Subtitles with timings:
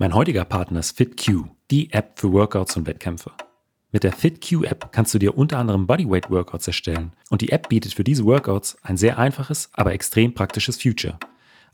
[0.00, 3.32] Mein heutiger Partner ist FitQ, die App für Workouts und Wettkämpfe.
[3.90, 8.04] Mit der FitQ-App kannst du dir unter anderem Bodyweight-Workouts erstellen und die App bietet für
[8.04, 11.18] diese Workouts ein sehr einfaches, aber extrem praktisches Future.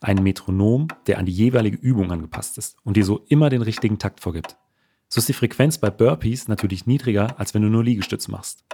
[0.00, 3.98] Ein Metronom, der an die jeweilige Übung angepasst ist und dir so immer den richtigen
[3.98, 4.56] Takt vorgibt.
[5.10, 8.64] So ist die Frequenz bei Burpees natürlich niedriger, als wenn du nur Liegestütz machst.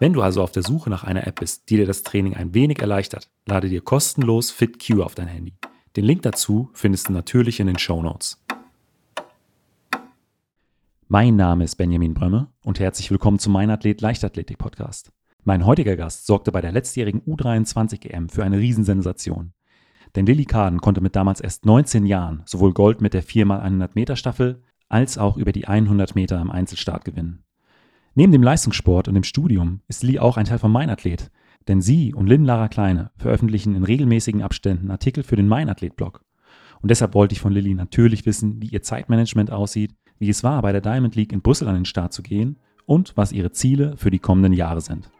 [0.00, 2.52] Wenn du also auf der Suche nach einer App bist, die dir das Training ein
[2.52, 5.54] wenig erleichtert, lade dir kostenlos FitQ auf dein Handy.
[5.96, 8.45] Den Link dazu findest du natürlich in den Show Notes.
[11.08, 15.12] Mein Name ist Benjamin Brömme und herzlich willkommen zum Mein Athlet Leichtathletik Podcast.
[15.44, 19.52] Mein heutiger Gast sorgte bei der letztjährigen U23 EM für eine Riesensensation.
[20.16, 24.16] Denn Lilly Kaden konnte mit damals erst 19 Jahren sowohl Gold mit der 4x100 Meter
[24.16, 27.44] Staffel als auch über die 100 Meter im Einzelstart gewinnen.
[28.16, 31.30] Neben dem Leistungssport und dem Studium ist Lee auch ein Teil von Mein Athlet,
[31.68, 35.94] denn sie und Lynn Lara Kleine veröffentlichen in regelmäßigen Abständen Artikel für den Mein Athlet
[35.94, 36.24] Blog.
[36.82, 40.62] Und deshalb wollte ich von Lilly natürlich wissen, wie ihr Zeitmanagement aussieht, wie es war,
[40.62, 43.96] bei der Diamond League in Brüssel an den Start zu gehen und was ihre Ziele
[43.96, 45.10] für die kommenden Jahre sind.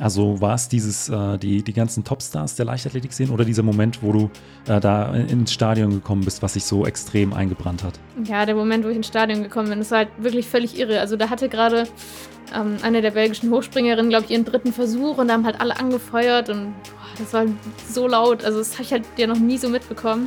[0.00, 4.00] Also war es dieses, äh, die, die ganzen Topstars der Leichtathletik sehen oder dieser Moment,
[4.02, 4.30] wo du
[4.68, 7.98] äh, da ins Stadion gekommen bist, was sich so extrem eingebrannt hat?
[8.24, 11.00] Ja, der Moment, wo ich ins Stadion gekommen bin, das war halt wirklich völlig irre.
[11.00, 11.88] Also da hatte gerade
[12.54, 15.78] ähm, eine der belgischen Hochspringerinnen, glaube ich, ihren dritten Versuch und da haben halt alle
[15.78, 17.46] angefeuert und boah, das war
[17.88, 18.44] so laut.
[18.44, 20.26] Also das habe ich halt ja noch nie so mitbekommen.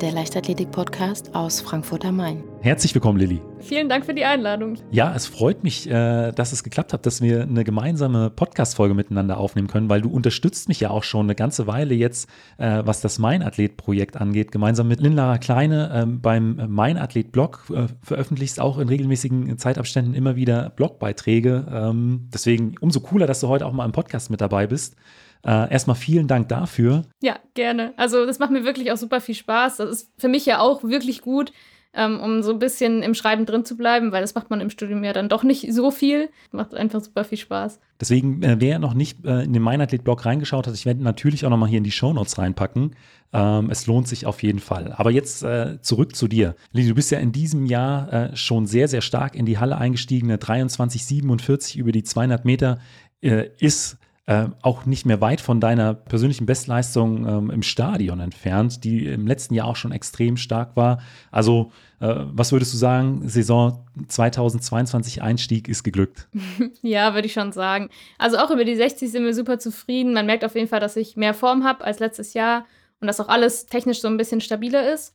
[0.00, 2.42] Der Leichtathletik-Podcast aus Frankfurt am Main.
[2.62, 3.42] Herzlich willkommen, Lilly.
[3.58, 4.76] Vielen Dank für die Einladung.
[4.90, 9.36] Ja, es freut mich, äh, dass es geklappt hat, dass wir eine gemeinsame Podcast-Folge miteinander
[9.36, 13.02] aufnehmen können, weil du unterstützt mich ja auch schon eine ganze Weile jetzt, äh, was
[13.02, 14.52] das Mein Athlet-Projekt angeht.
[14.52, 20.34] Gemeinsam mit Linda Kleine ähm, beim Mein Athlet-Blog äh, veröffentlichst auch in regelmäßigen Zeitabständen immer
[20.34, 21.66] wieder Blogbeiträge.
[21.70, 24.96] Ähm, deswegen umso cooler, dass du heute auch mal im Podcast mit dabei bist.
[25.44, 27.02] Äh, erstmal vielen Dank dafür.
[27.22, 27.94] Ja, gerne.
[27.96, 29.78] Also das macht mir wirklich auch super viel Spaß.
[29.78, 31.52] Das ist für mich ja auch wirklich gut,
[31.92, 34.70] ähm, um so ein bisschen im Schreiben drin zu bleiben, weil das macht man im
[34.70, 36.28] Studium ja dann doch nicht so viel.
[36.52, 37.80] Macht einfach super viel Spaß.
[38.00, 41.50] Deswegen, äh, wer noch nicht äh, in den Meinathlet-Blog reingeschaut hat, ich werde natürlich auch
[41.50, 42.94] nochmal hier in die Shownotes reinpacken.
[43.32, 44.92] Ähm, es lohnt sich auf jeden Fall.
[44.92, 46.54] Aber jetzt äh, zurück zu dir.
[46.72, 49.78] Lili, du bist ja in diesem Jahr äh, schon sehr, sehr stark in die Halle
[49.78, 50.30] eingestiegen.
[50.30, 52.78] 23,47 über die 200 Meter
[53.20, 53.98] äh, ist
[54.30, 59.26] äh, auch nicht mehr weit von deiner persönlichen Bestleistung ähm, im Stadion entfernt, die im
[59.26, 61.02] letzten Jahr auch schon extrem stark war.
[61.32, 66.28] Also, äh, was würdest du sagen, Saison 2022 Einstieg ist geglückt?
[66.82, 67.88] ja, würde ich schon sagen.
[68.18, 70.12] Also auch über die 60 sind wir super zufrieden.
[70.12, 72.66] Man merkt auf jeden Fall, dass ich mehr Form habe als letztes Jahr
[73.00, 75.12] und dass auch alles technisch so ein bisschen stabiler ist.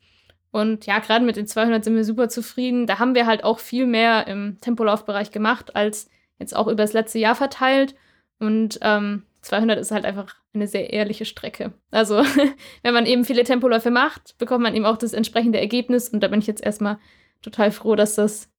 [0.52, 2.86] Und ja, gerade mit den 200 sind wir super zufrieden.
[2.86, 6.92] Da haben wir halt auch viel mehr im Tempolaufbereich gemacht als jetzt auch über das
[6.92, 7.96] letzte Jahr verteilt.
[8.40, 11.74] Und ähm, 200 ist halt einfach eine sehr ehrliche Strecke.
[11.92, 12.24] Also,
[12.84, 16.10] wenn man eben viele Tempoläufe macht, bekommt man eben auch das entsprechende Ergebnis.
[16.10, 16.98] Und da bin ich jetzt erstmal
[17.42, 18.50] total froh, dass das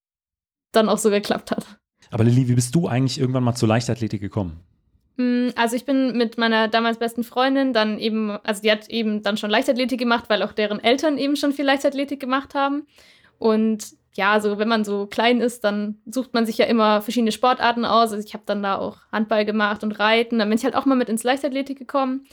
[0.72, 1.66] dann auch so geklappt hat.
[2.10, 4.60] Aber Lilly, wie bist du eigentlich irgendwann mal zur Leichtathletik gekommen?
[5.16, 9.22] Hm, also ich bin mit meiner damals besten Freundin dann eben, also die hat eben
[9.22, 12.86] dann schon Leichtathletik gemacht, weil auch deren Eltern eben schon viel Leichtathletik gemacht haben.
[13.38, 17.32] Und ja, also wenn man so klein ist, dann sucht man sich ja immer verschiedene
[17.32, 18.12] Sportarten aus.
[18.12, 20.38] Also ich habe dann da auch Handball gemacht und Reiten.
[20.38, 22.26] Dann bin ich halt auch mal mit ins Leichtathletik gekommen.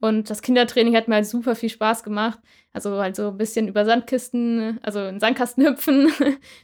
[0.00, 2.38] Und das Kindertraining hat mir halt super viel Spaß gemacht.
[2.72, 6.10] Also halt so ein bisschen über Sandkisten, also in Sandkasten hüpfen,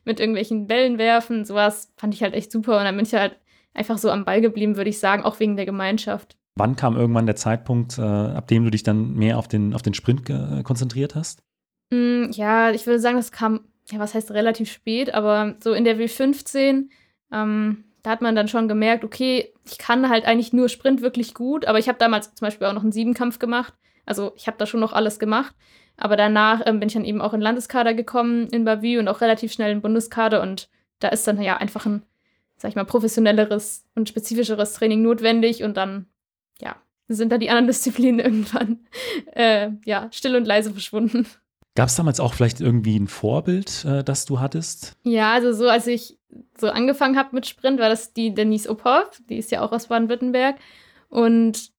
[0.05, 2.79] mit irgendwelchen Bällen werfen, sowas fand ich halt echt super.
[2.79, 3.37] Und dann bin ich halt
[3.75, 6.37] einfach so am Ball geblieben, würde ich sagen, auch wegen der Gemeinschaft.
[6.57, 9.81] Wann kam irgendwann der Zeitpunkt, äh, ab dem du dich dann mehr auf den, auf
[9.81, 10.31] den Sprint
[10.65, 11.43] konzentriert hast?
[11.91, 13.61] Mm, ja, ich würde sagen, das kam
[13.93, 16.89] ja, was heißt relativ spät, aber so in der W15,
[17.31, 21.35] ähm, da hat man dann schon gemerkt, okay, ich kann halt eigentlich nur Sprint wirklich
[21.35, 23.75] gut, aber ich habe damals zum Beispiel auch noch einen Siebenkampf gemacht.
[24.07, 25.55] Also ich habe da schon noch alles gemacht.
[25.97, 29.21] Aber danach ähm, bin ich dann eben auch in Landeskader gekommen in Bavü und auch
[29.21, 30.69] relativ schnell in Bundeskader und
[31.01, 32.03] da ist dann ja einfach ein,
[32.57, 36.07] sag ich mal, professionelleres und spezifischeres Training notwendig und dann,
[36.61, 36.77] ja,
[37.09, 38.87] sind da die anderen Disziplinen irgendwann,
[39.35, 41.27] äh, ja, still und leise verschwunden.
[41.75, 44.97] Gab es damals auch vielleicht irgendwie ein Vorbild, äh, das du hattest?
[45.05, 46.19] Ja, also so als ich
[46.59, 49.87] so angefangen habe mit Sprint, war das die Denise Opov, die ist ja auch aus
[49.87, 50.57] Baden-Württemberg.
[51.09, 51.73] Und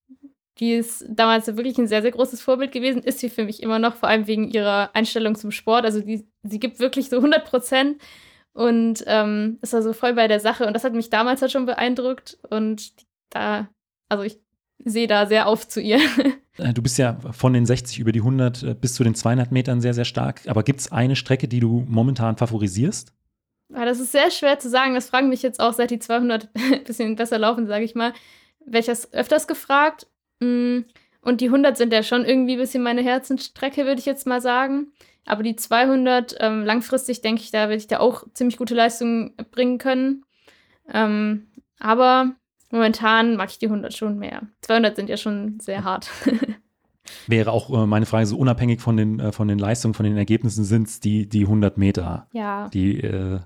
[0.59, 3.79] die ist damals wirklich ein sehr, sehr großes Vorbild gewesen, ist sie für mich immer
[3.79, 5.85] noch, vor allem wegen ihrer Einstellung zum Sport.
[5.85, 8.01] Also die, sie gibt wirklich so 100 Prozent.
[8.53, 10.67] Und ähm, ist also voll bei der Sache.
[10.67, 12.37] Und das hat mich damals halt schon beeindruckt.
[12.49, 12.93] Und
[13.31, 13.67] da,
[14.09, 14.39] also ich
[14.85, 15.99] sehe da sehr auf zu ihr.
[16.59, 19.51] Äh, du bist ja von den 60 über die 100 äh, bis zu den 200
[19.51, 20.41] Metern sehr, sehr stark.
[20.45, 23.11] Aber gibt es eine Strecke, die du momentan favorisierst?
[23.69, 24.93] Ja, das ist sehr schwer zu sagen.
[24.93, 28.13] Das fragen mich jetzt auch, seit die 200 ein bisschen besser laufen, sage ich mal.
[28.63, 30.05] Welches öfters gefragt.
[30.41, 30.81] Mm,
[31.21, 34.39] und die 100 sind ja schon irgendwie ein bisschen meine Herzensstrecke, würde ich jetzt mal
[34.39, 34.91] sagen.
[35.25, 39.33] Aber die 200, ähm, langfristig denke ich, da werde ich da auch ziemlich gute Leistungen
[39.51, 40.25] bringen können.
[40.93, 41.47] Ähm,
[41.79, 42.35] aber
[42.73, 44.41] momentan mag ich die 100 schon mehr.
[44.61, 46.09] 200 sind ja schon sehr hart.
[47.27, 50.17] Wäre auch äh, meine Frage, so unabhängig von den, äh, von den Leistungen, von den
[50.17, 52.69] Ergebnissen sind es die, die 100 Meter, ja.
[52.73, 53.39] die, äh,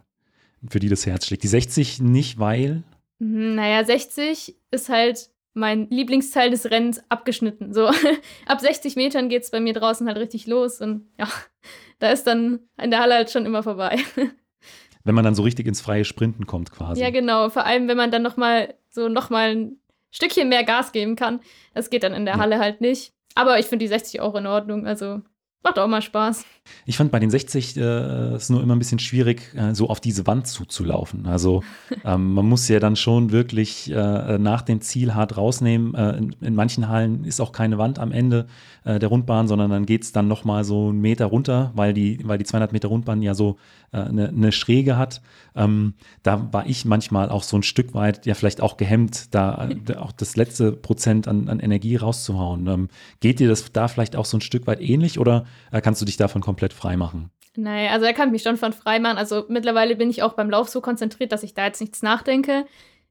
[0.70, 1.44] für die das Herz schlägt.
[1.44, 2.84] Die 60 nicht, weil?
[3.20, 7.74] Mhm, naja, 60 ist halt mein Lieblingsteil des Rennens abgeschnitten.
[7.74, 7.88] So
[8.46, 11.28] ab 60 Metern geht es bei mir draußen halt richtig los und ja,
[12.00, 13.98] da ist dann in der Halle halt schon immer vorbei.
[15.04, 17.02] Wenn man dann so richtig ins freie Sprinten kommt quasi.
[17.02, 17.50] Ja, genau.
[17.50, 21.40] Vor allem, wenn man dann nochmal so nochmal ein Stückchen mehr Gas geben kann.
[21.74, 22.38] Das geht dann in der.
[22.38, 23.14] Halle halt nicht.
[23.36, 24.86] Aber ich finde die 60 auch in Ordnung.
[24.88, 25.22] Also
[25.64, 26.46] Macht auch mal Spaß.
[26.86, 30.00] Ich fand bei den 60 äh, ist nur immer ein bisschen schwierig, äh, so auf
[30.00, 31.26] diese Wand zuzulaufen.
[31.26, 31.64] Also
[32.06, 35.94] ähm, man muss ja dann schon wirklich äh, nach dem Ziel hart rausnehmen.
[35.96, 38.48] Äh, in, in, manchen Hallen ist auch keine Wand am Ende
[38.84, 42.20] äh, der Rundbahn, sondern dann geht es dann nochmal so einen Meter runter, weil die,
[42.24, 43.58] weil die 200 Meter Rundbahn ja so
[43.92, 45.22] eine, äh, eine Schräge hat.
[45.56, 45.94] Ähm,
[46.24, 50.12] da war ich manchmal auch so ein Stück weit, ja vielleicht auch gehemmt, da auch
[50.12, 52.68] das letzte Prozent an, an Energie rauszuhauen.
[52.68, 52.88] Ähm,
[53.20, 56.06] geht dir das da vielleicht auch so ein Stück weit ähnlich oder äh, kannst du
[56.06, 57.32] dich davon komplett frei machen?
[57.56, 59.18] Nein, also er kann mich schon von frei machen.
[59.18, 62.66] Also mittlerweile bin ich auch beim Lauf so konzentriert, dass ich da jetzt nichts nachdenke.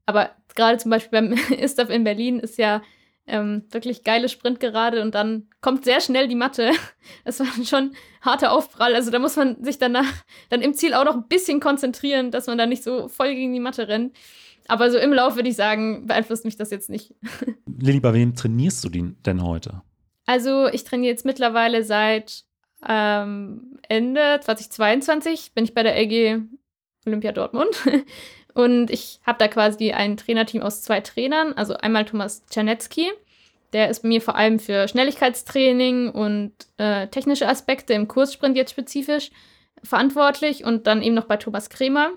[0.07, 2.81] Aber gerade zum Beispiel beim Istaf in Berlin ist ja
[3.27, 6.71] ähm, wirklich geile Sprint gerade und dann kommt sehr schnell die Matte.
[7.25, 8.95] Das war schon harter Aufprall.
[8.95, 10.13] Also da muss man sich danach
[10.49, 13.53] dann im Ziel auch noch ein bisschen konzentrieren, dass man da nicht so voll gegen
[13.53, 14.17] die Matte rennt.
[14.69, 17.15] Aber so im Lauf würde ich sagen, beeinflusst mich das jetzt nicht.
[17.67, 19.83] Lilly, bei wem trainierst du denn heute?
[20.27, 22.45] Also ich trainiere jetzt mittlerweile seit
[22.87, 26.43] ähm, Ende 2022 bin ich bei der LG
[27.07, 27.77] Olympia Dortmund.
[28.55, 31.53] Und ich habe da quasi ein Trainerteam aus zwei Trainern.
[31.53, 33.13] Also einmal Thomas Czernetzky,
[33.73, 38.71] der ist bei mir vor allem für Schnelligkeitstraining und äh, technische Aspekte im Kurssprint jetzt
[38.71, 39.31] spezifisch
[39.83, 40.65] verantwortlich.
[40.65, 42.13] Und dann eben noch bei Thomas Kremer.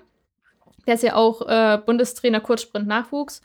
[0.86, 3.42] Der ist ja auch äh, Bundestrainer Kurzsprint Nachwuchs.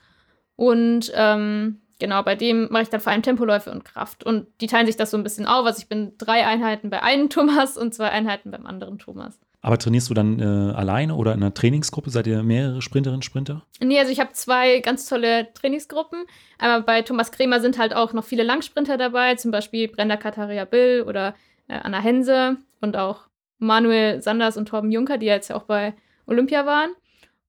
[0.56, 4.26] Und ähm, Genau, bei dem mache ich dann vor allem Tempoläufe und Kraft.
[4.26, 5.66] Und die teilen sich das so ein bisschen auf.
[5.66, 9.40] Also ich bin drei Einheiten bei einem Thomas und zwei Einheiten beim anderen Thomas.
[9.62, 12.12] Aber trainierst du dann äh, alleine oder in einer Trainingsgruppe?
[12.12, 13.64] Seid ihr mehrere Sprinterinnen, Sprinter?
[13.82, 16.26] Nee, also ich habe zwei ganz tolle Trainingsgruppen.
[16.60, 20.66] Einmal bei Thomas Kremer sind halt auch noch viele Langsprinter dabei, zum Beispiel Brenda Kataria
[20.66, 21.34] Bill oder
[21.68, 23.22] äh, Anna Hense und auch
[23.58, 25.96] Manuel Sanders und Torben Juncker, die jetzt ja auch bei
[26.28, 26.92] Olympia waren.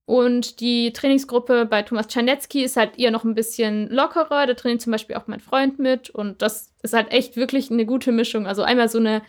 [0.07, 4.47] Und die Trainingsgruppe bei Thomas Czarnecki ist halt eher noch ein bisschen lockerer.
[4.47, 6.11] Da trainiert zum Beispiel auch mein Freund mit.
[6.11, 8.47] Und das ist halt echt wirklich eine gute Mischung.
[8.47, 9.23] Also einmal so eine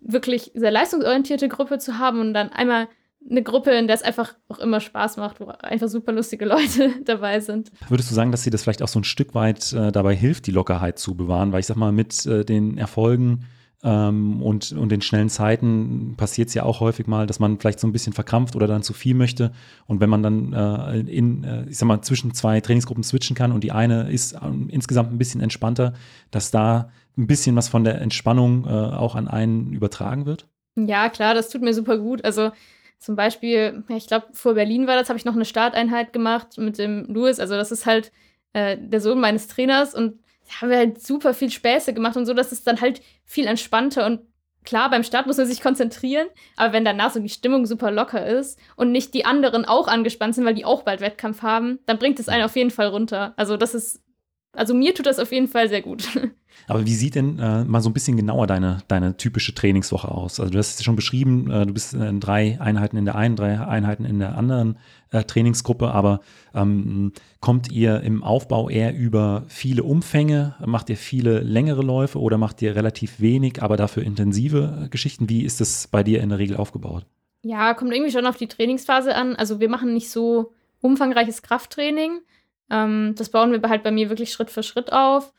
[0.00, 2.88] wirklich sehr leistungsorientierte Gruppe zu haben und dann einmal
[3.28, 6.92] eine Gruppe, in der es einfach auch immer Spaß macht, wo einfach super lustige Leute
[7.04, 7.72] dabei sind.
[7.88, 10.46] Würdest du sagen, dass dir das vielleicht auch so ein Stück weit äh, dabei hilft,
[10.46, 11.52] die Lockerheit zu bewahren?
[11.52, 13.46] Weil ich sag mal, mit äh, den Erfolgen
[13.82, 17.80] ähm, und, und den schnellen Zeiten passiert es ja auch häufig mal, dass man vielleicht
[17.80, 19.52] so ein bisschen verkrampft oder dann zu viel möchte.
[19.86, 23.52] Und wenn man dann äh, in, äh, ich sag mal, zwischen zwei Trainingsgruppen switchen kann
[23.52, 25.94] und die eine ist ähm, insgesamt ein bisschen entspannter,
[26.30, 30.46] dass da ein bisschen was von der Entspannung äh, auch an einen übertragen wird?
[30.76, 32.24] Ja, klar, das tut mir super gut.
[32.24, 32.52] Also
[32.98, 36.78] zum Beispiel, ich glaube, vor Berlin war das, habe ich noch eine Starteinheit gemacht mit
[36.78, 37.40] dem Louis.
[37.40, 38.12] Also das ist halt
[38.52, 40.18] äh, der Sohn meines Trainers und
[40.60, 44.06] haben wir halt super viel Späße gemacht und so, dass es dann halt viel entspannter
[44.06, 44.20] und
[44.64, 48.26] klar, beim Start muss man sich konzentrieren, aber wenn danach so die Stimmung super locker
[48.26, 51.98] ist und nicht die anderen auch angespannt sind, weil die auch bald Wettkampf haben, dann
[51.98, 53.32] bringt es einen auf jeden Fall runter.
[53.36, 54.02] Also das ist,
[54.52, 56.08] also mir tut das auf jeden Fall sehr gut.
[56.66, 60.40] Aber wie sieht denn äh, mal so ein bisschen genauer deine, deine typische Trainingswoche aus?
[60.40, 63.36] Also du hast es schon beschrieben, äh, du bist in drei Einheiten in der einen,
[63.36, 64.78] drei Einheiten in der anderen
[65.10, 66.20] äh, Trainingsgruppe, aber
[66.54, 70.54] ähm, kommt ihr im Aufbau eher über viele Umfänge?
[70.64, 75.28] Macht ihr viele längere Läufe oder macht ihr relativ wenig, aber dafür intensive Geschichten?
[75.28, 77.06] Wie ist das bei dir in der Regel aufgebaut?
[77.42, 79.34] Ja, kommt irgendwie schon auf die Trainingsphase an.
[79.36, 80.52] Also wir machen nicht so
[80.82, 82.20] umfangreiches Krafttraining.
[82.70, 85.32] Ähm, das bauen wir halt bei mir wirklich Schritt für Schritt auf.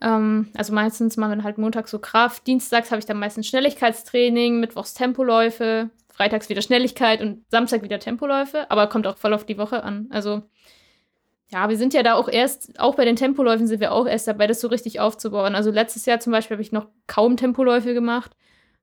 [0.00, 4.60] Ähm, also meistens machen wir halt Montag so Kraft, Dienstags habe ich dann meistens Schnelligkeitstraining,
[4.60, 9.58] Mittwochs Tempoläufe, Freitags wieder Schnelligkeit und Samstag wieder Tempoläufe, aber kommt auch voll auf die
[9.58, 10.08] Woche an.
[10.10, 10.42] Also
[11.48, 14.26] ja, wir sind ja da auch erst, auch bei den Tempoläufen sind wir auch erst
[14.26, 15.54] dabei, das so richtig aufzubauen.
[15.54, 18.32] Also letztes Jahr zum Beispiel habe ich noch kaum Tempoläufe gemacht.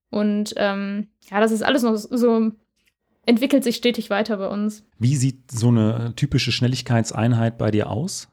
[0.09, 2.51] Und ähm, ja, das ist alles noch so,
[3.25, 4.85] entwickelt sich stetig weiter bei uns.
[4.99, 8.27] Wie sieht so eine typische Schnelligkeitseinheit bei dir aus?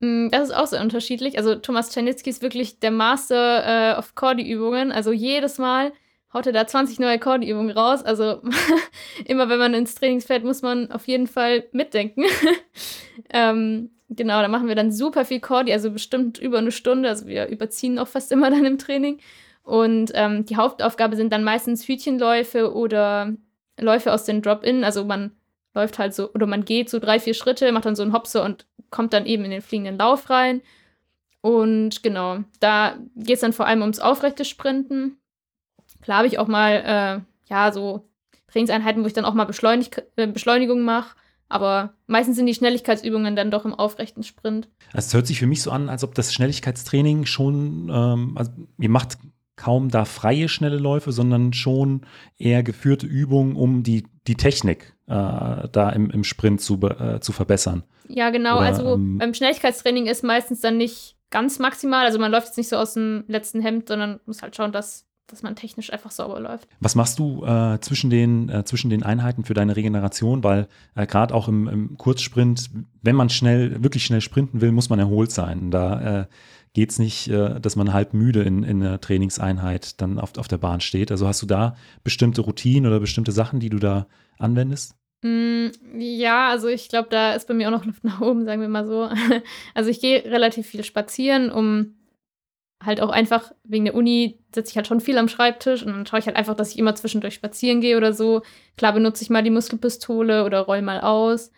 [0.00, 1.38] Mm, das ist auch sehr unterschiedlich.
[1.38, 4.92] Also Thomas Czernitzky ist wirklich der Master äh, of Cordy-Übungen.
[4.92, 5.92] Also jedes Mal
[6.32, 8.02] haut er da 20 neue Cordy-Übungen raus.
[8.02, 8.40] Also
[9.26, 12.24] immer wenn man ins Training fährt, muss man auf jeden Fall mitdenken.
[13.30, 17.08] ähm, genau, da machen wir dann super viel Cordy, also bestimmt über eine Stunde.
[17.08, 19.18] Also wir überziehen auch fast immer dann im Training.
[19.62, 23.34] Und ähm, die Hauptaufgabe sind dann meistens Hütchenläufe oder
[23.80, 24.84] Läufe aus den Drop-In.
[24.84, 25.32] Also man
[25.74, 28.42] läuft halt so, oder man geht so drei, vier Schritte, macht dann so einen Hopse
[28.42, 30.62] und kommt dann eben in den fliegenden Lauf rein.
[31.42, 35.16] Und genau, da geht es dann vor allem ums aufrechte Sprinten.
[36.02, 38.08] Klar habe ich auch mal, äh, ja, so
[38.52, 41.16] Trainingseinheiten, wo ich dann auch mal Beschleunig äh, Beschleunigung mache.
[41.48, 44.68] Aber meistens sind die Schnelligkeitsübungen dann doch im aufrechten Sprint.
[44.92, 48.52] Also es hört sich für mich so an, als ob das Schnelligkeitstraining schon, ähm, also
[48.78, 49.18] ihr macht
[49.56, 52.02] kaum da freie schnelle Läufe, sondern schon
[52.38, 57.32] eher geführte Übungen, um die, die Technik äh, da im, im Sprint zu, äh, zu
[57.32, 57.82] verbessern.
[58.08, 58.58] Ja, genau.
[58.58, 62.04] Oder, also ähm, beim Schnelligkeitstraining ist meistens dann nicht ganz maximal.
[62.04, 65.06] Also man läuft jetzt nicht so aus dem letzten Hemd, sondern muss halt schauen, dass,
[65.26, 66.68] dass man technisch einfach sauber läuft.
[66.80, 70.42] Was machst du äh, zwischen, den, äh, zwischen den Einheiten für deine Regeneration?
[70.42, 72.70] Weil äh, gerade auch im, im, Kurzsprint,
[73.02, 75.70] wenn man schnell, wirklich schnell sprinten will, muss man erholt sein.
[75.70, 76.26] Da äh,
[76.72, 80.48] geht es nicht, äh, dass man halb müde in, in einer Trainingseinheit dann auf, auf
[80.48, 81.10] der Bahn steht.
[81.10, 84.06] Also hast du da bestimmte Routinen oder bestimmte Sachen, die du da
[84.38, 84.94] anwendest?
[85.22, 88.62] Mm, ja, also ich glaube, da ist bei mir auch noch Luft nach oben, sagen
[88.62, 89.10] wir mal so.
[89.74, 91.96] Also ich gehe relativ viel spazieren, um
[92.82, 96.06] halt auch einfach wegen der Uni sitze ich halt schon viel am Schreibtisch und dann
[96.06, 98.42] schaue ich halt einfach, dass ich immer zwischendurch spazieren gehe oder so.
[98.76, 101.52] Klar benutze ich mal die Muskelpistole oder roll mal aus.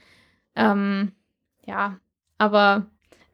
[0.56, 1.12] Ähm,
[1.64, 2.00] ja,
[2.38, 2.86] aber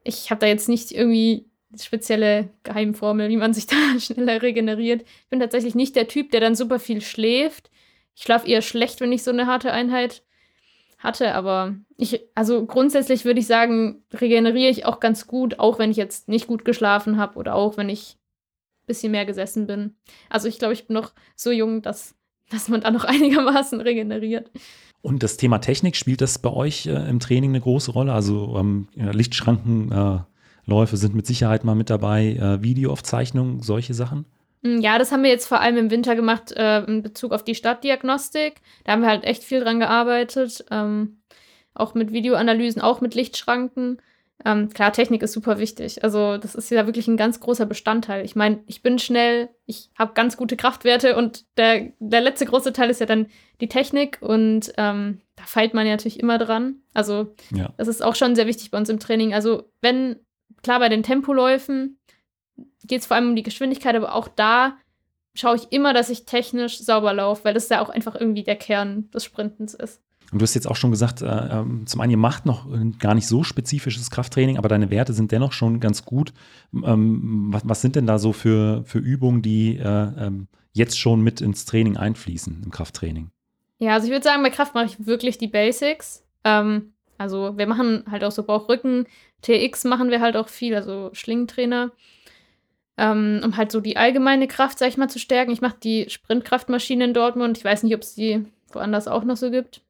[0.05, 5.03] ich habe da jetzt nicht irgendwie spezielle Geheimformel, wie man sich da schneller regeneriert.
[5.03, 7.71] Ich bin tatsächlich nicht der Typ, der dann super viel schläft.
[8.15, 10.23] Ich schlafe eher schlecht, wenn ich so eine harte Einheit
[10.99, 15.93] hatte, aber ich, also grundsätzlich würde ich sagen, regeneriere ich auch ganz gut, auch wenn
[15.93, 18.17] ich jetzt nicht gut geschlafen habe oder auch wenn ich
[18.83, 19.95] ein bisschen mehr gesessen bin.
[20.29, 22.17] Also ich glaube, ich bin noch so jung, dass,
[22.51, 24.51] dass man da noch einigermaßen regeneriert.
[25.01, 28.13] Und das Thema Technik, spielt das bei euch äh, im Training eine große Rolle?
[28.13, 30.38] Also ähm, Lichtschrankenläufe äh,
[30.97, 34.27] sind mit Sicherheit mal mit dabei, äh, Videoaufzeichnungen, solche Sachen?
[34.63, 37.45] Hm, ja, das haben wir jetzt vor allem im Winter gemacht äh, in Bezug auf
[37.45, 38.61] die Stadtdiagnostik.
[38.85, 40.65] Da haben wir halt echt viel dran gearbeitet.
[40.71, 41.19] Ähm,
[41.75, 43.99] auch mit Videoanalysen, auch mit Lichtschranken.
[44.45, 46.05] Ähm, klar, Technik ist super wichtig.
[46.05, 48.25] Also, das ist ja wirklich ein ganz großer Bestandteil.
[48.25, 52.73] Ich meine, ich bin schnell, ich habe ganz gute Kraftwerte und der, der letzte große
[52.73, 53.27] Teil ist ja dann
[53.61, 56.77] die Technik und ähm, da feilt man ja natürlich immer dran.
[56.95, 57.73] Also, ja.
[57.79, 59.35] das ist auch schon sehr wichtig bei uns im Training.
[59.35, 60.17] Also, wenn,
[60.63, 61.99] klar, bei den Tempoläufen,
[62.85, 64.77] geht es vor allem um die Geschwindigkeit, aber auch da
[65.35, 68.57] schaue ich immer, dass ich technisch sauber laufe, weil das ja auch einfach irgendwie der
[68.57, 70.01] Kern des Sprintens ist.
[70.31, 72.67] Und du hast jetzt auch schon gesagt, äh, ähm, zum einen, ihr macht noch
[72.99, 76.35] gar nicht so spezifisches Krafttraining, aber deine Werte sind dennoch schon ganz gut.
[76.75, 81.23] Ähm, was, was, sind denn da so für, für Übungen, die äh, ähm, jetzt schon
[81.23, 83.31] mit ins Training einfließen, im Krafttraining?
[83.79, 86.25] Ja, also ich würde sagen, bei Kraft mache ich wirklich die Basics.
[86.45, 89.07] Ähm, also wir machen halt auch so Bauchrücken,
[89.43, 91.93] TX machen wir halt auch viel, also Schlingentrainer
[92.99, 95.53] ähm, um halt so die allgemeine Kraft, sag ich mal, zu stärken.
[95.53, 97.57] Ich mache die Sprintkraftmaschine in Dortmund.
[97.57, 99.83] Ich weiß nicht, ob es die woanders auch noch so gibt.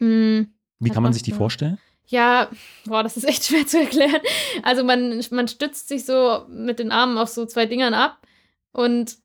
[0.00, 0.52] Mhm.
[0.80, 1.78] Wie kann man sich die vorstellen?
[2.08, 2.50] Ja,
[2.84, 4.20] boah, das ist echt schwer zu erklären.
[4.64, 8.18] Also man, man stützt sich so mit den Armen auf so zwei Dingern ab
[8.72, 9.16] und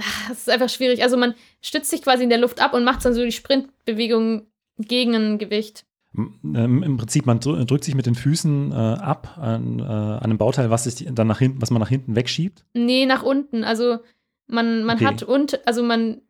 [0.00, 1.02] ach, es ist einfach schwierig.
[1.02, 4.46] Also man stützt sich quasi in der Luft ab und macht dann so die Sprintbewegung
[4.78, 5.84] gegen ein Gewicht.
[6.16, 10.38] Ähm, Im Prinzip, man drückt sich mit den Füßen äh, ab an, äh, an einem
[10.38, 12.64] Bauteil, was, sich dann nach hinten, was man nach hinten wegschiebt?
[12.74, 13.62] Nee, nach unten.
[13.62, 13.98] Also
[14.46, 15.06] man, man okay.
[15.06, 16.22] hat und, also man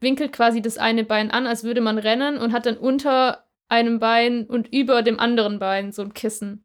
[0.00, 4.00] winkelt quasi das eine Bein an, als würde man rennen und hat dann unter einem
[4.00, 6.64] Bein und über dem anderen Bein so ein Kissen.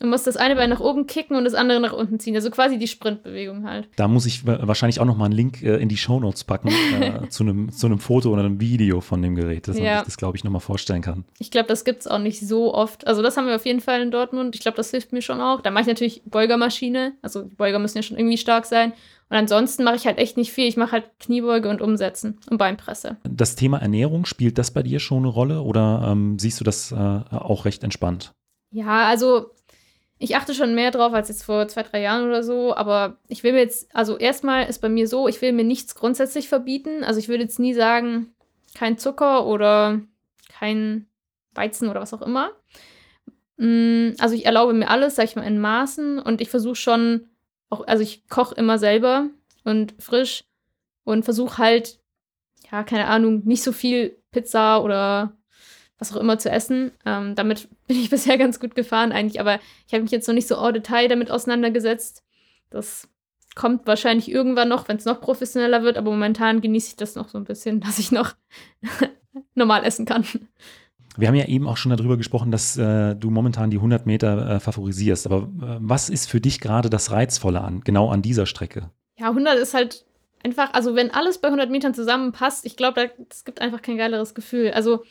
[0.00, 2.34] Du musst das eine Bein nach oben kicken und das andere nach unten ziehen.
[2.34, 3.88] Also quasi die Sprintbewegung halt.
[3.96, 7.26] Da muss ich wahrscheinlich auch noch mal einen Link äh, in die Shownotes packen äh,
[7.28, 9.84] zu, einem, zu einem Foto oder einem Video von dem Gerät, dass ja.
[9.84, 11.24] man sich das, glaube ich, noch mal vorstellen kann.
[11.38, 13.06] Ich glaube, das gibt es auch nicht so oft.
[13.06, 14.54] Also das haben wir auf jeden Fall in Dortmund.
[14.54, 15.60] Ich glaube, das hilft mir schon auch.
[15.60, 17.12] Da mache ich natürlich Beugermaschine.
[17.20, 18.94] Also die Beuger müssen ja schon irgendwie stark sein.
[19.28, 20.66] Und ansonsten mache ich halt echt nicht viel.
[20.66, 23.18] Ich mache halt Kniebeuge und Umsetzen und Beinpresse.
[23.28, 26.90] Das Thema Ernährung, spielt das bei dir schon eine Rolle oder ähm, siehst du das
[26.90, 28.32] äh, auch recht entspannt?
[28.72, 29.50] Ja, also
[30.22, 33.42] ich achte schon mehr drauf als jetzt vor zwei, drei Jahren oder so, aber ich
[33.42, 37.02] will mir jetzt, also erstmal ist bei mir so, ich will mir nichts grundsätzlich verbieten.
[37.02, 38.34] Also ich würde jetzt nie sagen,
[38.74, 40.02] kein Zucker oder
[40.50, 41.06] kein
[41.54, 42.50] Weizen oder was auch immer.
[43.56, 47.30] Mm, also ich erlaube mir alles, sag ich mal, in Maßen und ich versuche schon,
[47.70, 49.30] auch, also ich koche immer selber
[49.64, 50.44] und frisch
[51.04, 51.98] und versuche halt,
[52.70, 55.34] ja, keine Ahnung, nicht so viel Pizza oder
[56.00, 56.90] was auch immer zu essen.
[57.06, 60.34] Ähm, damit bin ich bisher ganz gut gefahren eigentlich, aber ich habe mich jetzt noch
[60.34, 62.24] nicht so au Detail damit auseinandergesetzt.
[62.70, 63.08] Das
[63.54, 67.28] kommt wahrscheinlich irgendwann noch, wenn es noch professioneller wird, aber momentan genieße ich das noch
[67.28, 68.34] so ein bisschen, dass ich noch
[69.54, 70.24] normal essen kann.
[71.16, 74.48] Wir haben ja eben auch schon darüber gesprochen, dass äh, du momentan die 100 Meter
[74.48, 75.26] äh, favorisierst.
[75.26, 78.90] Aber äh, was ist für dich gerade das Reizvolle an, genau an dieser Strecke?
[79.18, 80.06] Ja, 100 ist halt
[80.44, 84.34] einfach, also wenn alles bei 100 Metern zusammenpasst, ich glaube, es gibt einfach kein geileres
[84.34, 84.70] Gefühl.
[84.70, 85.02] Also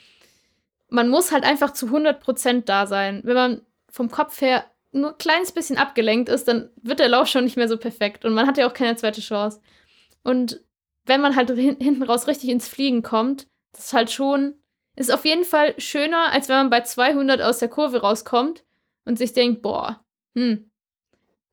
[0.90, 3.22] man muss halt einfach zu 100 Prozent da sein.
[3.24, 7.28] Wenn man vom Kopf her nur ein kleines bisschen abgelenkt ist, dann wird der Lauf
[7.28, 9.62] schon nicht mehr so perfekt und man hat ja auch keine zweite Chance.
[10.24, 10.62] Und
[11.06, 14.56] wenn man halt hinten raus richtig ins Fliegen kommt, das ist halt schon,
[14.96, 18.64] ist auf jeden Fall schöner, als wenn man bei 200 aus der Kurve rauskommt
[19.06, 20.04] und sich denkt, boah,
[20.36, 20.70] hm,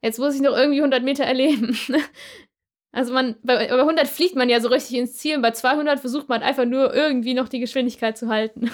[0.02, 1.76] jetzt muss ich noch irgendwie 100 Meter erleben.
[2.92, 6.00] also man, bei, bei 100 fliegt man ja so richtig ins Ziel und bei 200
[6.00, 8.70] versucht man einfach nur irgendwie noch die Geschwindigkeit zu halten.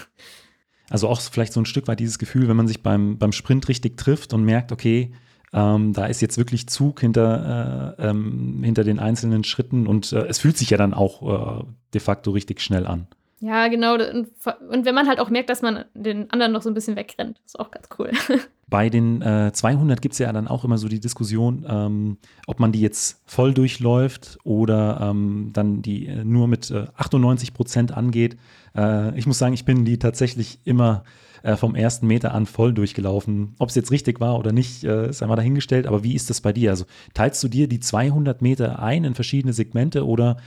[0.93, 3.67] Also auch vielleicht so ein Stück weit dieses Gefühl, wenn man sich beim, beim Sprint
[3.71, 5.11] richtig trifft und merkt, okay,
[5.55, 10.27] ähm, da ist jetzt wirklich Zug hinter, äh, ähm, hinter den einzelnen Schritten und äh,
[10.27, 13.07] es fühlt sich ja dann auch äh, de facto richtig schnell an.
[13.41, 13.95] Ja, genau.
[13.95, 17.41] Und wenn man halt auch merkt, dass man den anderen noch so ein bisschen wegrennt,
[17.47, 18.11] ist auch ganz cool.
[18.73, 22.59] Bei den äh, 200 gibt es ja dann auch immer so die Diskussion, ähm, ob
[22.59, 27.95] man die jetzt voll durchläuft oder ähm, dann die äh, nur mit äh, 98 Prozent
[27.95, 28.39] angeht.
[28.75, 31.05] Äh, ich muss sagen, ich bin die tatsächlich immer
[31.43, 33.57] äh, vom ersten Meter an voll durchgelaufen.
[33.59, 35.87] Ob es jetzt richtig war oder nicht, äh, ist einmal dahingestellt.
[35.87, 36.71] Aber wie ist das bei dir?
[36.71, 40.39] Also teilst du dir die 200 Meter ein in verschiedene Segmente oder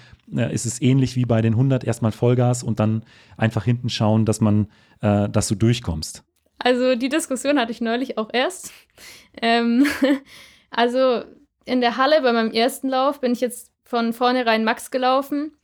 [0.51, 3.03] ist es ähnlich wie bei den 100 erstmal Vollgas und dann
[3.37, 4.65] einfach hinten schauen, dass man,
[4.99, 6.23] dass du durchkommst?
[6.57, 8.71] Also die Diskussion hatte ich neulich auch erst.
[9.41, 9.85] Ähm,
[10.71, 11.23] also
[11.65, 15.57] in der Halle bei meinem ersten Lauf bin ich jetzt von vornherein Max gelaufen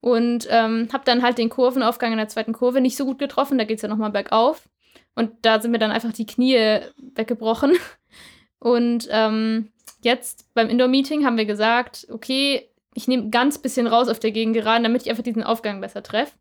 [0.00, 3.58] und ähm, habe dann halt den Kurvenaufgang in der zweiten Kurve nicht so gut getroffen.
[3.58, 4.68] Da geht es ja nochmal bergauf.
[5.14, 6.80] Und da sind mir dann einfach die Knie
[7.14, 7.72] weggebrochen.
[8.60, 14.18] Und ähm, jetzt beim Indoor-Meeting haben wir gesagt, okay, ich nehme ganz bisschen raus auf
[14.18, 16.34] der Gegengeraden, damit ich einfach diesen Aufgang besser treffe.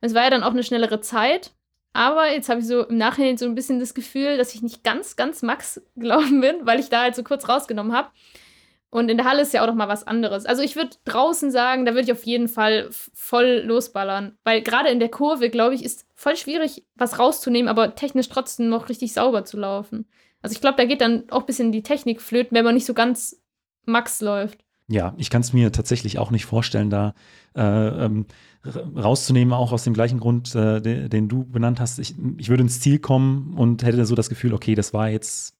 [0.00, 1.52] Es war ja dann auch eine schnellere Zeit.
[1.92, 4.82] Aber jetzt habe ich so im Nachhinein so ein bisschen das Gefühl, dass ich nicht
[4.82, 8.08] ganz, ganz Max gelaufen bin, weil ich da halt so kurz rausgenommen habe.
[8.90, 10.44] Und in der Halle ist ja auch noch mal was anderes.
[10.44, 14.36] Also ich würde draußen sagen, da würde ich auf jeden Fall voll losballern.
[14.44, 18.68] Weil gerade in der Kurve, glaube ich, ist voll schwierig, was rauszunehmen, aber technisch trotzdem
[18.68, 20.06] noch richtig sauber zu laufen.
[20.42, 22.84] Also ich glaube, da geht dann auch ein bisschen die Technik flöten, wenn man nicht
[22.84, 23.40] so ganz
[23.86, 24.62] Max läuft.
[24.92, 27.14] Ja, ich kann es mir tatsächlich auch nicht vorstellen, da
[27.56, 28.26] äh, ähm,
[28.94, 31.98] rauszunehmen, auch aus dem gleichen Grund, äh, den, den, du benannt hast.
[31.98, 35.56] Ich, ich würde ins Ziel kommen und hätte so das Gefühl, okay, das war jetzt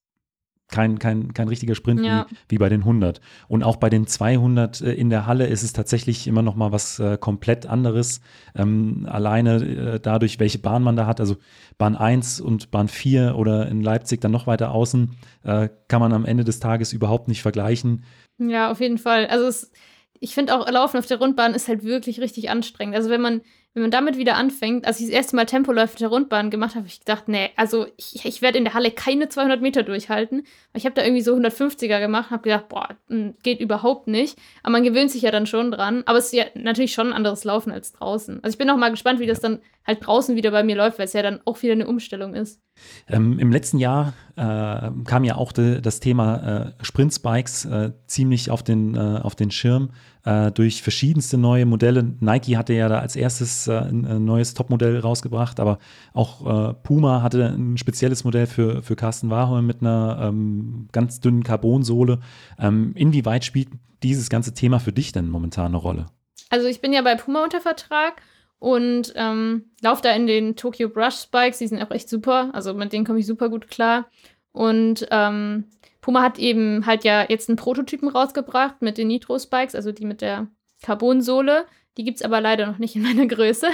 [0.72, 2.26] kein, kein, kein richtiger Sprint ja.
[2.28, 3.20] wie, wie bei den 100.
[3.46, 6.72] Und auch bei den 200 äh, in der Halle ist es tatsächlich immer noch mal
[6.72, 8.20] was äh, komplett anderes.
[8.56, 11.36] Ähm, alleine äh, dadurch, welche Bahn man da hat, also
[11.78, 15.12] Bahn 1 und Bahn 4 oder in Leipzig dann noch weiter außen,
[15.44, 18.04] äh, kann man am Ende des Tages überhaupt nicht vergleichen.
[18.38, 19.26] Ja, auf jeden Fall.
[19.26, 19.70] Also es,
[20.20, 22.96] ich finde auch Laufen auf der Rundbahn ist halt wirklich richtig anstrengend.
[22.96, 23.42] Also wenn man
[23.74, 26.80] wenn man damit wieder anfängt, als ich das erste Mal Tempoläufe der Rundbahn gemacht habe,
[26.80, 30.42] habe ich gedacht, nee, also ich, ich werde in der Halle keine 200 Meter durchhalten.
[30.74, 34.38] Ich habe da irgendwie so 150er gemacht, habe gedacht, boah, hm, geht überhaupt nicht.
[34.62, 36.02] Aber man gewöhnt sich ja dann schon dran.
[36.04, 38.44] Aber es ist ja natürlich schon ein anderes Laufen als draußen.
[38.44, 40.98] Also ich bin auch mal gespannt, wie das dann halt draußen wieder bei mir läuft,
[40.98, 42.60] weil es ja dann auch wieder eine Umstellung ist.
[43.08, 48.50] Ähm, Im letzten Jahr äh, kam ja auch de, das Thema äh, Sprintspikes äh, ziemlich
[48.50, 49.90] auf den, äh, auf den Schirm
[50.24, 52.14] äh, durch verschiedenste neue Modelle.
[52.20, 55.78] Nike hatte ja da als erstes äh, ein, ein, neues Topmodell rausgebracht, aber
[56.12, 61.42] auch Puma hatte ein spezielles Modell für, für Carsten Warholm mit einer ähm, ganz dünnen
[61.42, 62.20] Carbonsohle.
[62.58, 63.68] Ähm, inwieweit spielt
[64.02, 66.06] dieses ganze Thema für dich denn momentan eine Rolle?
[66.50, 68.22] Also ich bin ja bei Puma unter Vertrag
[68.58, 72.50] und ähm, laufe da in den Tokyo Brush Spikes, die sind auch echt super.
[72.52, 74.06] Also mit denen komme ich super gut klar.
[74.52, 75.64] Und ähm,
[76.02, 80.04] Puma hat eben halt ja jetzt einen Prototypen rausgebracht mit den Nitro Spikes, also die
[80.04, 80.48] mit der
[80.82, 81.64] Carbonsohle.
[81.96, 83.68] Die gibt es aber leider noch nicht in meiner Größe.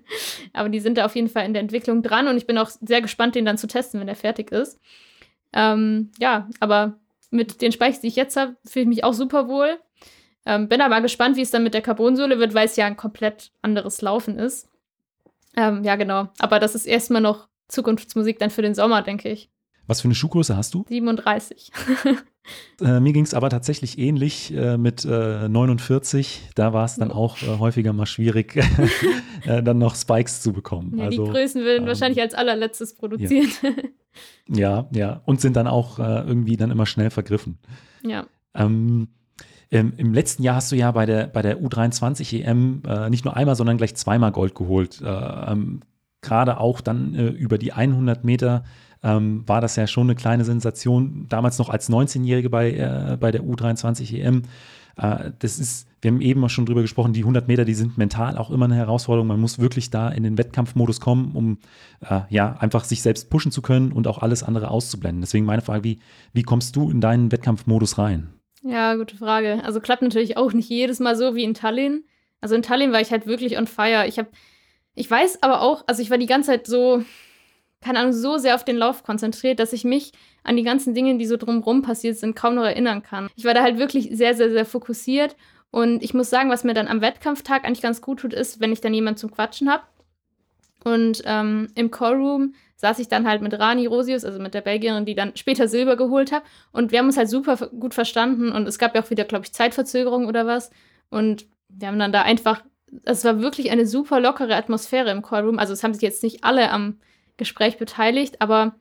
[0.52, 2.68] aber die sind da auf jeden Fall in der Entwicklung dran und ich bin auch
[2.68, 4.80] sehr gespannt, den dann zu testen, wenn der fertig ist.
[5.52, 6.98] Ähm, ja, aber
[7.30, 9.78] mit den Spikes, die ich jetzt habe, fühle ich mich auch super wohl.
[10.46, 12.96] Ähm, bin aber gespannt, wie es dann mit der Carbonsohle wird, weil es ja ein
[12.96, 14.68] komplett anderes Laufen ist.
[15.56, 16.28] Ähm, ja, genau.
[16.38, 19.50] Aber das ist erstmal noch Zukunftsmusik dann für den Sommer, denke ich.
[19.86, 20.84] Was für eine Schuhgröße hast du?
[20.88, 21.70] 37.
[22.80, 26.50] äh, mir ging es aber tatsächlich ähnlich äh, mit äh, 49.
[26.54, 27.14] Da war es dann oh.
[27.14, 28.56] auch äh, häufiger mal schwierig,
[29.44, 30.96] äh, dann noch Spikes zu bekommen.
[30.96, 33.62] Ja, also, die Größen werden ähm, wahrscheinlich als allerletztes produziert.
[33.62, 33.70] Ja,
[34.48, 35.22] ja, ja.
[35.26, 37.58] Und sind dann auch äh, irgendwie dann immer schnell vergriffen.
[38.02, 38.26] Ja.
[38.54, 39.08] Ähm,
[39.70, 43.36] ähm, Im letzten Jahr hast du ja bei der, bei der U23 EM nicht nur
[43.36, 45.02] einmal, sondern gleich zweimal Gold geholt.
[45.02, 45.80] Äh, ähm,
[46.22, 48.64] gerade auch dann über die 100 Meter
[49.04, 51.26] ähm, war das ja schon eine kleine Sensation.
[51.28, 54.42] Damals noch als 19-Jährige bei, äh, bei der U23 EM.
[54.96, 57.98] Äh, das ist, wir haben eben auch schon drüber gesprochen, die 100 Meter, die sind
[57.98, 59.28] mental auch immer eine Herausforderung.
[59.28, 61.58] Man muss wirklich da in den Wettkampfmodus kommen, um
[62.00, 65.20] äh, ja einfach sich selbst pushen zu können und auch alles andere auszublenden.
[65.20, 65.98] Deswegen meine Frage, wie,
[66.32, 68.30] wie kommst du in deinen Wettkampfmodus rein?
[68.62, 69.62] Ja, gute Frage.
[69.64, 72.04] Also klappt natürlich auch nicht jedes Mal so wie in Tallinn.
[72.40, 74.06] Also in Tallinn war ich halt wirklich on fire.
[74.08, 74.28] Ich habe,
[74.94, 77.02] ich weiß aber auch, also ich war die ganze Zeit so,
[77.84, 81.18] keine Ahnung, so sehr auf den Lauf konzentriert, dass ich mich an die ganzen Dinge,
[81.18, 83.28] die so drumherum passiert sind, kaum noch erinnern kann.
[83.36, 85.36] Ich war da halt wirklich sehr, sehr, sehr fokussiert.
[85.70, 88.72] Und ich muss sagen, was mir dann am Wettkampftag eigentlich ganz gut tut, ist, wenn
[88.72, 89.82] ich dann jemanden zum Quatschen habe.
[90.82, 95.04] Und ähm, im Callroom saß ich dann halt mit Rani Rosius, also mit der Belgierin,
[95.04, 96.42] die dann später Silber geholt hat.
[96.72, 98.50] Und wir haben uns halt super gut verstanden.
[98.50, 100.70] Und es gab ja auch wieder, glaube ich, Zeitverzögerung oder was.
[101.10, 102.62] Und wir haben dann da einfach,
[103.04, 105.58] es war wirklich eine super lockere Atmosphäre im Callroom.
[105.58, 106.98] Also es haben sich jetzt nicht alle am
[107.36, 108.76] Gespräch beteiligt, aber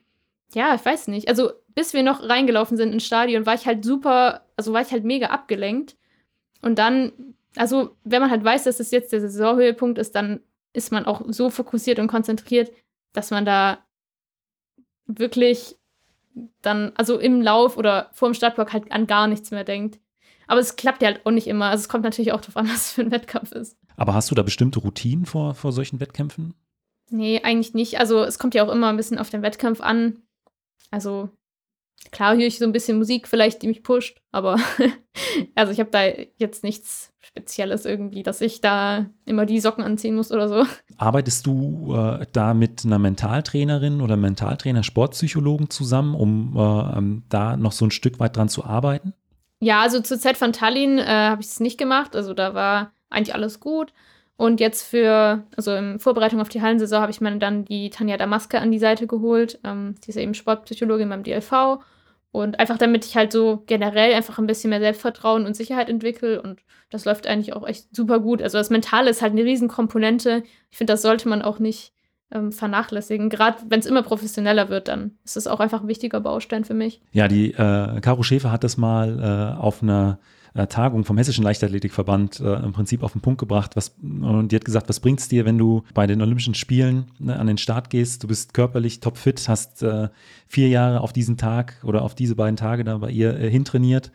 [0.54, 1.28] ja, ich weiß nicht.
[1.28, 4.92] Also bis wir noch reingelaufen sind ins Stadion, war ich halt super, also war ich
[4.92, 5.98] halt mega abgelenkt.
[6.62, 10.42] Und dann, also wenn man halt weiß, dass es jetzt der Saisonhöhepunkt ist, dann
[10.74, 12.72] ist man auch so fokussiert und konzentriert,
[13.13, 13.80] dass man da
[15.06, 15.76] wirklich
[16.62, 20.00] dann, also im Lauf oder vor dem Startblock halt an gar nichts mehr denkt.
[20.48, 21.66] Aber es klappt ja halt auch nicht immer.
[21.66, 23.78] Also es kommt natürlich auch darauf an, was für ein Wettkampf ist.
[23.96, 26.56] Aber hast du da bestimmte Routinen vor, vor solchen Wettkämpfen?
[27.10, 28.00] Nee, eigentlich nicht.
[28.00, 30.22] Also es kommt ja auch immer ein bisschen auf den Wettkampf an.
[30.92, 31.30] Also
[32.12, 34.58] klar höre ich so ein bisschen Musik vielleicht, die mich pusht, aber
[35.56, 36.04] also ich habe da
[36.38, 40.66] jetzt nichts Spezielles irgendwie, dass ich da immer die Socken anziehen muss oder so.
[40.98, 47.58] Arbeitest du äh, da mit einer Mentaltrainerin oder Mentaltrainer, Sportpsychologen zusammen, um äh, ähm, da
[47.58, 49.13] noch so ein Stück weit dran zu arbeiten?
[49.62, 52.16] Ja, also zur Zeit von Tallinn äh, habe ich es nicht gemacht.
[52.16, 53.94] Also da war eigentlich alles gut.
[54.36, 58.17] Und jetzt für, also in Vorbereitung auf die Hallensaison habe ich mir dann die Tanja
[58.17, 59.60] Damaske an die Seite geholt.
[59.63, 61.80] Ähm, die ist eben Sportpsychologin beim DLV.
[62.32, 66.41] Und einfach damit ich halt so generell einfach ein bisschen mehr Selbstvertrauen und Sicherheit entwickle.
[66.41, 68.41] Und das läuft eigentlich auch echt super gut.
[68.41, 70.41] Also das Mentale ist halt eine Riesenkomponente.
[70.72, 71.93] Ich finde, das sollte man auch nicht
[72.32, 73.30] ähm, vernachlässigen.
[73.30, 76.74] Gerade wenn es immer professioneller wird, dann ist das auch einfach ein wichtiger Baustein für
[76.74, 77.02] mich.
[77.12, 80.17] Ja, die äh, Caro Schäfer hat das mal äh, auf einer
[80.54, 83.76] äh, Tagung vom Hessischen Leichtathletikverband äh, im Prinzip auf den Punkt gebracht.
[83.76, 87.06] Was, und die hat gesagt, was bringt es dir, wenn du bei den Olympischen Spielen
[87.20, 88.24] ne, an den Start gehst?
[88.24, 90.10] Du bist körperlich topfit, hast äh,
[90.48, 94.12] vier Jahre auf diesen Tag oder auf diese beiden Tage da bei ihr äh, hintrainiert,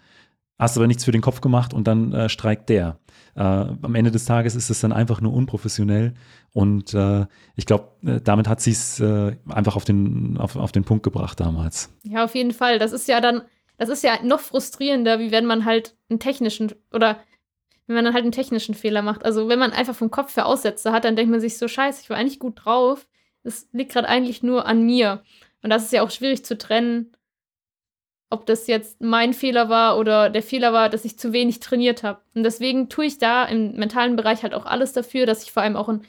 [0.59, 2.98] hast aber nichts für den Kopf gemacht und dann äh, streikt der.
[3.35, 6.14] Äh, am Ende des Tages ist es dann einfach nur unprofessionell
[6.53, 9.01] und äh, ich glaube, äh, damit hat sie es
[9.48, 11.92] einfach auf den, auf, auf den Punkt gebracht damals.
[12.05, 12.79] Ja, auf jeden Fall.
[12.79, 13.42] Das ist ja dann
[13.78, 17.20] das ist ja noch frustrierender, wie wenn man halt einen technischen oder
[17.86, 19.24] wenn man dann halt einen technischen Fehler macht.
[19.24, 22.02] Also wenn man einfach vom Kopf her Aussätze hat, dann denkt man sich so, scheiße,
[22.02, 23.08] ich war eigentlich gut drauf.
[23.44, 25.22] Das liegt gerade eigentlich nur an mir.
[25.62, 27.16] Und das ist ja auch schwierig zu trennen,
[28.30, 32.02] ob das jetzt mein Fehler war oder der Fehler war, dass ich zu wenig trainiert
[32.02, 32.20] habe.
[32.34, 35.62] Und deswegen tue ich da im mentalen Bereich halt auch alles dafür, dass ich vor
[35.62, 36.02] allem auch ein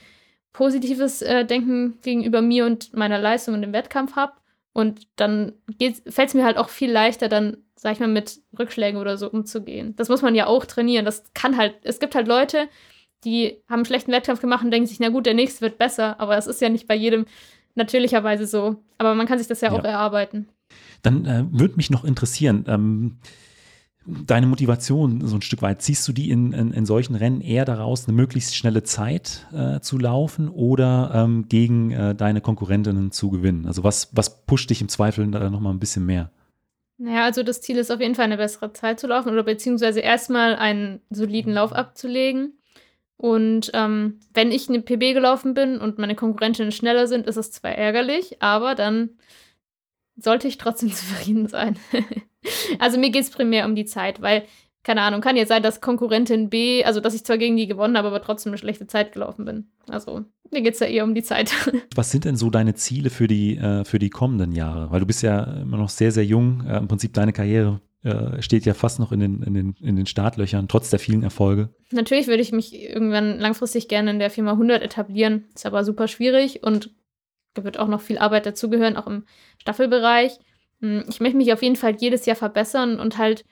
[0.51, 4.33] positives äh, Denken gegenüber mir und meiner Leistung und dem Wettkampf habe.
[4.73, 5.53] Und dann
[6.07, 9.29] fällt es mir halt auch viel leichter, dann, sag ich mal, mit Rückschlägen oder so
[9.29, 9.95] umzugehen.
[9.95, 11.05] Das muss man ja auch trainieren.
[11.05, 12.69] Das kann halt, es gibt halt Leute,
[13.23, 16.19] die haben einen schlechten Wettkampf gemacht und denken sich, na gut, der nächste wird besser.
[16.19, 17.25] Aber das ist ja nicht bei jedem
[17.75, 18.77] natürlicherweise so.
[18.97, 19.79] Aber man kann sich das ja, ja.
[19.79, 20.47] auch erarbeiten.
[21.01, 23.17] Dann äh, würde mich noch interessieren, ähm,
[24.25, 27.65] deine Motivation so ein Stück weit, ziehst du die in, in, in solchen Rennen eher
[27.65, 33.29] daraus, eine möglichst schnelle Zeit äh, zu laufen oder ähm, gegen äh, deine Konkurrentinnen zu
[33.29, 33.65] gewinnen?
[33.65, 36.31] Also was, was pusht dich im Zweifel da nochmal ein bisschen mehr?
[36.97, 40.01] Naja, also das Ziel ist auf jeden Fall eine bessere Zeit zu laufen oder beziehungsweise
[40.01, 42.59] erstmal einen soliden Lauf abzulegen.
[43.15, 47.51] Und ähm, wenn ich eine PB gelaufen bin und meine Konkurrentinnen schneller sind, ist es
[47.51, 49.11] zwar ärgerlich, aber dann
[50.21, 51.77] sollte ich trotzdem zufrieden sein.
[52.79, 54.43] also mir geht es primär um die Zeit, weil,
[54.83, 57.97] keine Ahnung, kann jetzt sein, dass Konkurrentin B, also dass ich zwar gegen die gewonnen
[57.97, 59.67] habe, aber trotzdem eine schlechte Zeit gelaufen bin.
[59.89, 61.51] Also mir geht es ja eher um die Zeit.
[61.95, 64.91] Was sind denn so deine Ziele für die, äh, für die kommenden Jahre?
[64.91, 66.65] Weil du bist ja immer noch sehr, sehr jung.
[66.65, 69.95] Äh, Im Prinzip deine Karriere äh, steht ja fast noch in den, in, den, in
[69.95, 71.69] den Startlöchern, trotz der vielen Erfolge.
[71.91, 75.45] Natürlich würde ich mich irgendwann langfristig gerne in der Firma 100 etablieren.
[75.53, 76.91] Ist aber super schwierig und
[77.53, 79.25] da wird auch noch viel Arbeit dazugehören, auch im
[79.57, 80.39] Staffelbereich.
[80.81, 83.45] Hm, ich möchte mich auf jeden Fall jedes Jahr verbessern und halt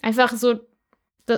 [0.00, 0.60] einfach so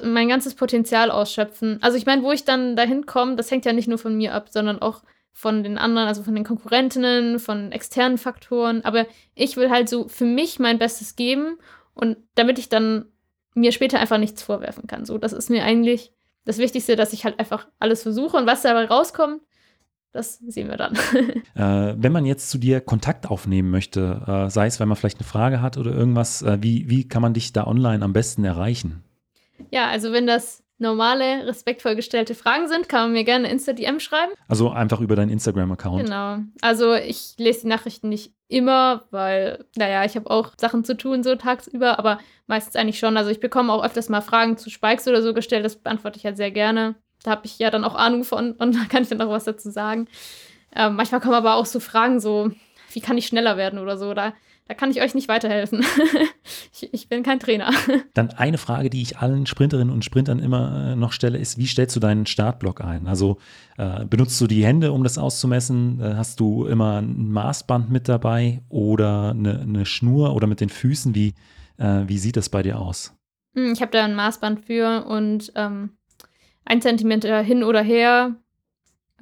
[0.05, 1.79] mein ganzes Potenzial ausschöpfen.
[1.83, 4.35] Also ich meine, wo ich dann dahin komme, das hängt ja nicht nur von mir
[4.35, 8.85] ab, sondern auch von den anderen, also von den Konkurrentinnen, von externen Faktoren.
[8.85, 11.59] Aber ich will halt so für mich mein Bestes geben
[11.95, 13.07] und damit ich dann
[13.55, 15.05] mir später einfach nichts vorwerfen kann.
[15.05, 16.13] So, das ist mir eigentlich
[16.45, 19.43] das Wichtigste, dass ich halt einfach alles versuche und was dabei rauskommt,
[20.13, 20.95] das sehen wir dann.
[21.55, 25.19] äh, wenn man jetzt zu dir Kontakt aufnehmen möchte, äh, sei es, weil man vielleicht
[25.19, 28.45] eine Frage hat oder irgendwas, äh, wie, wie kann man dich da online am besten
[28.45, 29.05] erreichen?
[29.71, 34.33] Ja, also wenn das normale, respektvoll gestellte Fragen sind, kann man mir gerne Insta-DM schreiben.
[34.49, 36.05] Also einfach über deinen Instagram-Account.
[36.05, 36.39] Genau.
[36.63, 41.23] Also ich lese die Nachrichten nicht immer, weil, naja, ich habe auch Sachen zu tun
[41.23, 43.17] so tagsüber, aber meistens eigentlich schon.
[43.17, 46.25] Also ich bekomme auch öfters mal Fragen zu Spikes oder so gestellt, das beantworte ich
[46.25, 46.97] halt sehr gerne.
[47.23, 49.45] Da habe ich ja dann auch Ahnung von und da kann ich dann auch was
[49.45, 50.09] dazu sagen.
[50.75, 52.51] Ähm, manchmal kommen aber auch so Fragen so,
[52.93, 54.15] wie kann ich schneller werden oder so.
[54.15, 54.33] Da
[54.71, 55.85] da kann ich euch nicht weiterhelfen.
[56.73, 57.73] ich, ich, bin kein Trainer.
[58.15, 61.67] Dann eine Frage, die ich allen Sprinterinnen und Sprintern immer äh, noch stelle, ist, wie
[61.67, 63.09] stellst du deinen Startblock ein?
[63.09, 63.39] Also
[63.79, 66.01] äh, benutzt du die Hände, um das auszumessen?
[66.01, 70.69] Äh, hast du immer ein Maßband mit dabei oder eine, eine Schnur oder mit den
[70.69, 71.17] Füßen?
[71.17, 71.35] Wie,
[71.79, 73.13] äh, wie sieht das bei dir aus?
[73.57, 75.97] Hm, ich habe da ein Maßband für und ähm,
[76.65, 78.37] ein Zentimeter hin oder her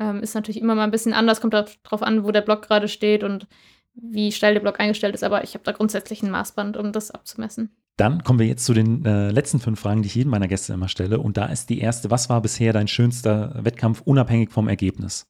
[0.01, 2.89] ähm, ist natürlich immer mal ein bisschen anders, kommt darauf an, wo der Block gerade
[2.89, 3.47] steht und
[3.95, 7.11] wie steil der Block eingestellt ist, aber ich habe da grundsätzlich ein Maßband, um das
[7.11, 7.71] abzumessen.
[7.97, 10.73] Dann kommen wir jetzt zu den äh, letzten fünf Fragen, die ich jedem meiner Gäste
[10.73, 11.19] immer stelle.
[11.19, 15.27] Und da ist die erste, was war bisher dein schönster Wettkampf, unabhängig vom Ergebnis?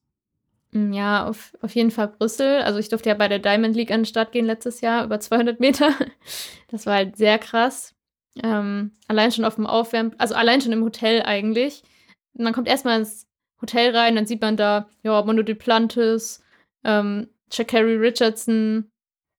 [0.73, 2.61] Mm, ja, auf, auf jeden Fall Brüssel.
[2.61, 5.19] Also ich durfte ja bei der Diamond League an den Start gehen letztes Jahr, über
[5.19, 5.91] 200 Meter.
[6.71, 7.95] Das war halt sehr krass.
[8.45, 11.83] Ähm, allein schon auf dem Aufwärmen, also allein schon im Hotel eigentlich.
[12.39, 13.27] Man kommt erstmal ins
[13.61, 16.43] Hotel rein, dann sieht man da, ja, Mondo Duplantis,
[16.85, 18.91] ähm, Shakari Richardson,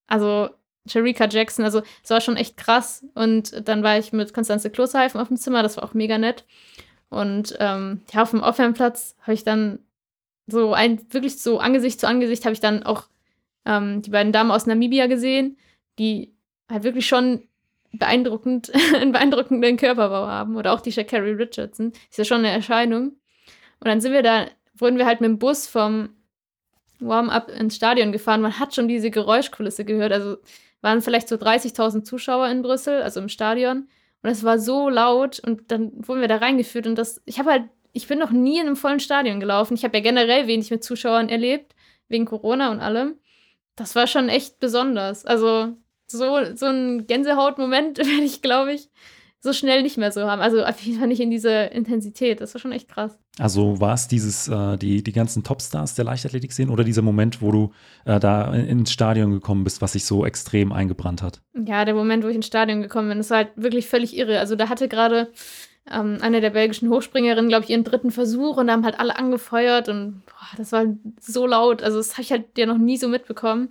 [0.07, 0.49] also
[0.87, 3.05] Sharika Jackson, also es war schon echt krass.
[3.15, 6.45] Und dann war ich mit Konstanze Klosterheifen auf dem Zimmer, das war auch mega nett.
[7.09, 9.79] Und ähm, ja, auf dem Aufwärmplatz habe ich dann
[10.47, 13.07] so ein, wirklich so Angesicht zu Angesicht habe ich dann auch
[13.65, 15.57] ähm, die beiden Damen aus Namibia gesehen,
[15.99, 16.33] die
[16.69, 17.43] halt wirklich schon
[17.93, 20.55] beeindruckend, einen beeindruckenden Körperbau haben.
[20.57, 21.91] Oder auch die Shakari Richardson.
[22.09, 23.15] Ist ja schon eine Erscheinung.
[23.79, 26.09] Und dann sind wir da, wurden wir halt mit dem Bus vom
[26.99, 28.41] Warm-up ins Stadion gefahren.
[28.41, 30.11] Man hat schon diese Geräuschkulisse gehört.
[30.11, 30.37] Also
[30.81, 33.87] waren vielleicht so 30.000 Zuschauer in Brüssel, also im Stadion.
[34.21, 37.51] Und es war so laut und dann wurden wir da reingeführt und das, ich habe
[37.51, 39.75] halt, ich bin noch nie in einem vollen Stadion gelaufen.
[39.75, 41.73] Ich habe ja generell wenig mit Zuschauern erlebt,
[42.09, 43.15] wegen Corona und allem.
[43.75, 45.25] Das war schon echt besonders.
[45.25, 45.77] Also
[46.11, 48.89] so, so ein Gänsehautmoment werde ich, glaube ich,
[49.41, 50.41] so schnell nicht mehr so haben.
[50.41, 52.41] Also auf jeden Fall nicht in dieser Intensität.
[52.41, 53.17] Das war schon echt krass.
[53.37, 57.41] Also war es dieses, äh, die, die ganzen Topstars der Leichtathletik sehen oder dieser Moment,
[57.41, 57.71] wo du
[58.03, 61.41] äh, da ins Stadion gekommen bist, was sich so extrem eingebrannt hat?
[61.53, 64.39] Ja, der Moment, wo ich ins Stadion gekommen bin, das war halt wirklich völlig irre.
[64.39, 65.31] Also da hatte gerade
[65.89, 69.15] ähm, eine der belgischen Hochspringerinnen, glaube ich, ihren dritten Versuch und da haben halt alle
[69.15, 70.85] angefeuert und boah, das war
[71.21, 71.81] so laut.
[71.81, 73.69] Also das habe ich halt ja noch nie so mitbekommen.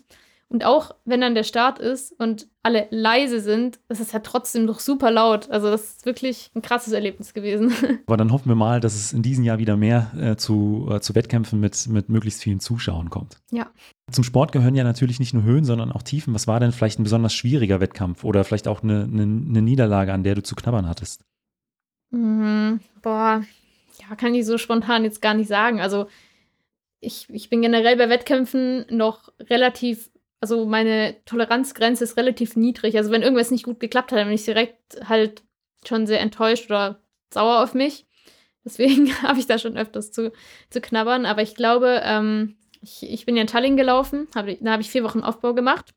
[0.50, 4.66] Und auch wenn dann der Start ist und alle leise sind, ist es ja trotzdem
[4.66, 5.50] doch super laut.
[5.50, 7.70] Also das ist wirklich ein krasses Erlebnis gewesen.
[8.06, 11.00] Aber dann hoffen wir mal, dass es in diesem Jahr wieder mehr äh, zu, äh,
[11.00, 13.37] zu Wettkämpfen mit, mit möglichst vielen Zuschauern kommt.
[13.50, 13.70] Ja.
[14.11, 16.32] Zum Sport gehören ja natürlich nicht nur Höhen, sondern auch Tiefen.
[16.32, 20.14] Was war denn vielleicht ein besonders schwieriger Wettkampf oder vielleicht auch eine, eine, eine Niederlage,
[20.14, 21.26] an der du zu knabbern hattest?
[22.11, 22.80] Mhm.
[23.02, 23.42] Boah,
[24.00, 25.80] ja, kann ich so spontan jetzt gar nicht sagen.
[25.82, 26.06] Also
[27.00, 32.96] ich, ich bin generell bei Wettkämpfen noch relativ also meine Toleranzgrenze ist relativ niedrig.
[32.96, 35.42] Also wenn irgendwas nicht gut geklappt hat, dann bin ich direkt halt
[35.87, 37.01] schon sehr enttäuscht oder
[37.33, 38.07] sauer auf mich.
[38.64, 40.33] Deswegen habe ich da schon öfters zu,
[40.70, 41.27] zu knabbern.
[41.27, 44.90] Aber ich glaube, ähm, ich, ich bin ja in Tallinn gelaufen, hab, da habe ich
[44.90, 45.94] vier Wochen Aufbau gemacht.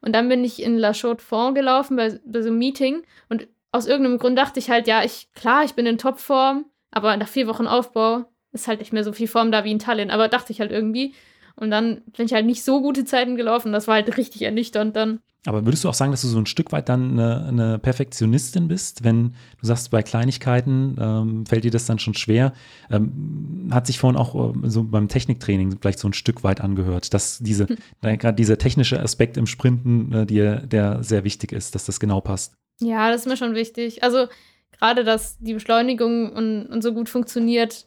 [0.00, 3.04] Und dann bin ich in La Chaux-de-Fonds gelaufen bei, bei so einem Meeting.
[3.30, 7.16] Und aus irgendeinem Grund dachte ich halt, ja, ich, klar, ich bin in Topform, aber
[7.16, 10.10] nach vier Wochen Aufbau ist halt nicht mehr so viel Form da wie in Tallinn.
[10.10, 11.14] Aber dachte ich halt irgendwie.
[11.56, 13.72] Und dann bin ich halt nicht so gute Zeiten gelaufen.
[13.72, 15.20] Das war halt richtig ernüchternd dann.
[15.46, 18.66] Aber würdest du auch sagen, dass du so ein Stück weit dann eine, eine Perfektionistin
[18.66, 22.54] bist, wenn du sagst, bei Kleinigkeiten ähm, fällt dir das dann schon schwer?
[22.90, 27.12] Ähm, hat sich vorhin auch äh, so beim Techniktraining vielleicht so ein Stück weit angehört,
[27.12, 27.68] dass diese,
[28.02, 28.18] hm.
[28.18, 32.22] gerade dieser technische Aspekt im Sprinten äh, dir, der sehr wichtig ist, dass das genau
[32.22, 32.54] passt.
[32.80, 34.02] Ja, das ist mir schon wichtig.
[34.02, 34.28] Also
[34.72, 37.86] gerade, dass die Beschleunigung und, und so gut funktioniert.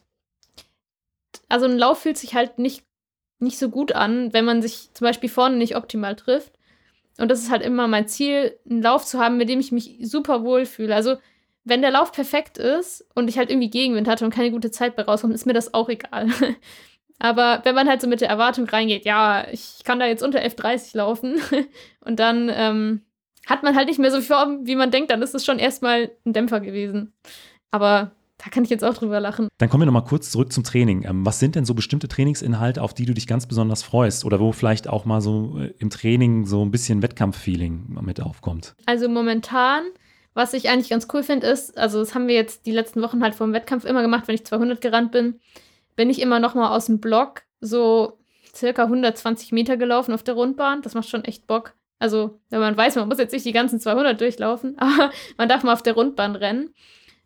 [1.48, 2.84] Also ein Lauf fühlt sich halt nicht
[3.38, 6.52] nicht so gut an, wenn man sich zum Beispiel vorne nicht optimal trifft.
[7.18, 9.98] Und das ist halt immer mein Ziel, einen Lauf zu haben, mit dem ich mich
[10.02, 10.94] super wohl fühle.
[10.94, 11.16] Also,
[11.64, 14.96] wenn der Lauf perfekt ist und ich halt irgendwie Gegenwind hatte und keine gute Zeit
[14.96, 16.28] bei rauskommt, ist mir das auch egal.
[17.18, 20.40] Aber wenn man halt so mit der Erwartung reingeht, ja, ich kann da jetzt unter
[20.40, 21.40] F30 laufen
[22.00, 23.02] und dann ähm,
[23.46, 25.58] hat man halt nicht mehr so viel Form, wie man denkt, dann ist es schon
[25.58, 27.12] erstmal ein Dämpfer gewesen.
[27.70, 29.48] Aber da kann ich jetzt auch drüber lachen.
[29.58, 31.04] Dann kommen wir nochmal kurz zurück zum Training.
[31.04, 34.24] Ähm, was sind denn so bestimmte Trainingsinhalte, auf die du dich ganz besonders freust?
[34.24, 38.74] Oder wo vielleicht auch mal so äh, im Training so ein bisschen Wettkampffeeling mit aufkommt?
[38.86, 39.82] Also momentan,
[40.34, 43.22] was ich eigentlich ganz cool finde, ist, also das haben wir jetzt die letzten Wochen
[43.22, 45.40] halt vor dem Wettkampf immer gemacht, wenn ich 200 gerannt bin,
[45.96, 48.18] bin ich immer nochmal aus dem Block so
[48.54, 50.82] circa 120 Meter gelaufen auf der Rundbahn.
[50.82, 51.74] Das macht schon echt Bock.
[51.98, 55.64] Also, wenn man weiß, man muss jetzt nicht die ganzen 200 durchlaufen, aber man darf
[55.64, 56.72] mal auf der Rundbahn rennen.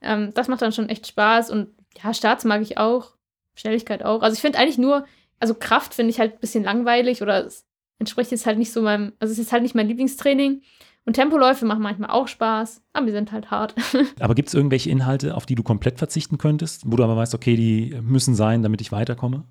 [0.03, 1.69] Ähm, das macht dann schon echt Spaß und
[2.03, 3.15] ja, Starts mag ich auch,
[3.55, 4.23] Schnelligkeit auch.
[4.23, 5.05] Also ich finde eigentlich nur,
[5.41, 7.67] also Kraft finde ich halt ein bisschen langweilig oder es
[7.99, 10.63] entspricht jetzt halt nicht so meinem, also es ist halt nicht mein Lieblingstraining.
[11.05, 13.75] Und Tempoläufe machen manchmal auch Spaß, aber die sind halt hart.
[14.21, 17.35] aber gibt es irgendwelche Inhalte, auf die du komplett verzichten könntest, wo du aber weißt,
[17.35, 19.45] okay, die müssen sein, damit ich weiterkomme?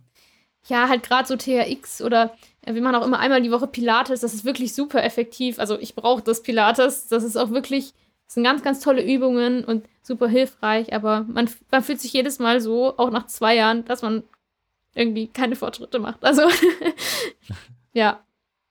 [0.67, 4.21] Ja, halt gerade so TRX oder äh, wir machen auch immer einmal die Woche Pilates,
[4.21, 5.59] das ist wirklich super effektiv.
[5.59, 7.93] Also ich brauche das Pilates, das ist auch wirklich,
[8.31, 12.39] das sind ganz, ganz tolle Übungen und super hilfreich, aber man, man fühlt sich jedes
[12.39, 14.23] Mal so, auch nach zwei Jahren, dass man
[14.95, 16.23] irgendwie keine Fortschritte macht.
[16.23, 16.43] Also
[17.93, 18.21] ja,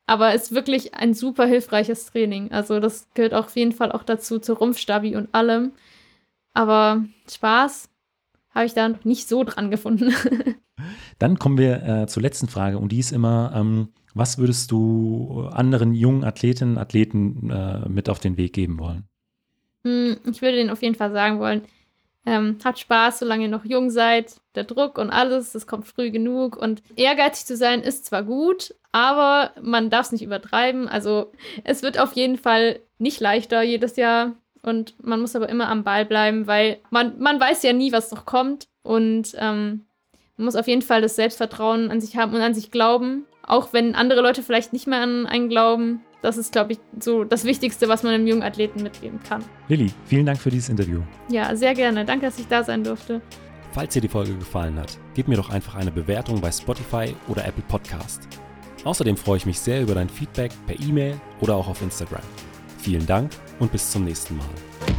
[0.07, 2.51] aber es ist wirklich ein super hilfreiches Training.
[2.53, 5.73] Also das gehört auf jeden Fall auch dazu, zur Rumpfstabi und allem.
[6.55, 7.91] Aber Spaß
[8.55, 10.15] habe ich da noch nicht so dran gefunden.
[11.19, 15.51] Dann kommen wir äh, zur letzten Frage und die ist immer, ähm, was würdest du
[15.53, 19.05] anderen jungen Athletinnen, Athleten äh, mit auf den Weg geben wollen?
[19.85, 21.63] Hm, ich würde denen auf jeden Fall sagen wollen,
[22.27, 24.37] ähm, habt Spaß, solange ihr noch jung seid.
[24.55, 26.57] Der Druck und alles, das kommt früh genug.
[26.57, 30.89] Und ehrgeizig zu sein ist zwar gut, aber man darf es nicht übertreiben.
[30.89, 31.33] Also
[31.65, 34.37] es wird auf jeden Fall nicht leichter jedes Jahr.
[34.63, 38.11] Und man muss aber immer am Ball bleiben, weil man, man weiß ja nie, was
[38.11, 38.69] noch kommt.
[38.83, 39.87] Und ähm,
[40.37, 43.27] man muss auf jeden Fall das Selbstvertrauen an sich haben und an sich glauben.
[43.47, 46.03] Auch wenn andere Leute vielleicht nicht mehr an einen glauben.
[46.23, 49.45] Das ist, glaube ich, so das Wichtigste, was man einem jungen Athleten mitgeben kann.
[49.69, 51.01] Lilly, vielen Dank für dieses Interview.
[51.31, 52.05] Ja, sehr gerne.
[52.05, 53.21] Danke, dass ich da sein durfte.
[53.73, 57.45] Falls dir die Folge gefallen hat, gib mir doch einfach eine Bewertung bei Spotify oder
[57.47, 58.27] Apple Podcast.
[58.85, 62.23] Außerdem freue ich mich sehr über dein Feedback per E-Mail oder auch auf Instagram.
[62.79, 64.90] Vielen Dank und bis zum nächsten Mal.